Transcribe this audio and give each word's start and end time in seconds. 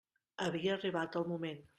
Havia 0.45 0.71
arribat 0.77 1.17
el 1.21 1.27
moment. 1.35 1.63